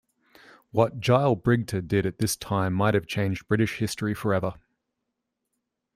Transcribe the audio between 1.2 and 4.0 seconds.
Brigte did at this time might have changed British